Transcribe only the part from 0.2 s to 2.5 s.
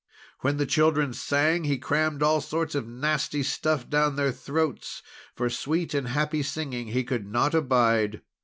When the children sang, he crammed all